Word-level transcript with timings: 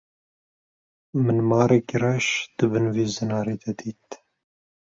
Min 1.23 1.39
marekî 1.51 1.95
reş 2.03 2.27
di 2.57 2.65
bin 2.71 2.85
vî 2.95 3.05
zinarî 3.15 3.55
de 3.63 3.71
dît. 3.79 4.07